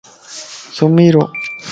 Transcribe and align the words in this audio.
سُمي 0.75 1.07
رَ 1.13 1.15
وَ 1.17 1.21